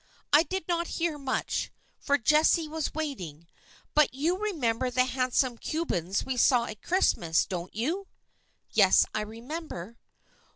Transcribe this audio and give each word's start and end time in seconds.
I 0.33 0.41
did 0.41 0.67
not 0.67 0.87
hear 0.97 1.19
much, 1.19 1.69
for 1.99 2.17
Jessie 2.17 2.67
was 2.67 2.95
waiting; 2.95 3.47
but 3.93 4.15
you 4.15 4.35
remember 4.35 4.89
the 4.89 5.05
handsome 5.05 5.59
Cubans 5.59 6.25
we 6.25 6.37
saw 6.37 6.65
at 6.65 6.81
Christmas, 6.81 7.45
don't 7.45 7.75
you?" 7.75 8.07
"Yes, 8.71 9.05
I 9.13 9.21
remember." 9.21 9.99